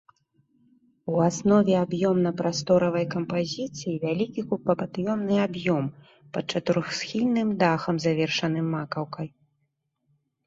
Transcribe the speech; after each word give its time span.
У 1.15 1.19
аснове 1.25 1.73
аб'ёмна-прасторавай 1.81 3.03
кампазіцыі 3.15 3.91
вялікі 4.05 4.41
кубападобны 4.53 5.37
аб'ём 5.47 5.85
пад 6.37 6.43
чатырохсхільным 6.55 7.49
дахам, 7.63 7.95
завершаным 8.09 8.65
макаўкай. 8.77 9.27